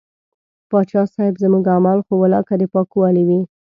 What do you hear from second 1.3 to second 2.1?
زموږ اعمال